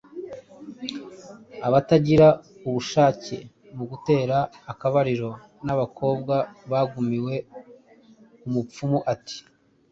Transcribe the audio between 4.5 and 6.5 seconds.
akabariro n’abakobwa